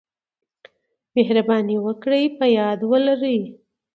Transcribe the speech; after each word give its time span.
مهرباني 1.15 1.77
وکړئ 1.85 2.23
په 2.37 2.45
یاد 2.57 2.79
ولرئ: 2.91 3.39